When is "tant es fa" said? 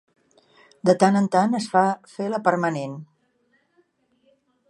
1.35-1.83